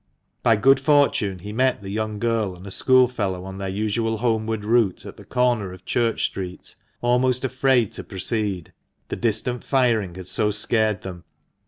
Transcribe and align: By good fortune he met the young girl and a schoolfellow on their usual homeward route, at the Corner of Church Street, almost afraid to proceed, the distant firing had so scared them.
By 0.41 0.55
good 0.55 0.79
fortune 0.79 1.37
he 1.37 1.53
met 1.53 1.83
the 1.83 1.91
young 1.91 2.17
girl 2.17 2.55
and 2.55 2.65
a 2.65 2.71
schoolfellow 2.71 3.45
on 3.45 3.59
their 3.59 3.69
usual 3.69 4.17
homeward 4.17 4.65
route, 4.65 5.05
at 5.05 5.15
the 5.15 5.23
Corner 5.23 5.71
of 5.71 5.85
Church 5.85 6.25
Street, 6.25 6.73
almost 7.01 7.45
afraid 7.45 7.91
to 7.91 8.03
proceed, 8.03 8.73
the 9.09 9.15
distant 9.15 9.63
firing 9.63 10.15
had 10.15 10.25
so 10.25 10.49
scared 10.49 11.01
them. 11.01 11.23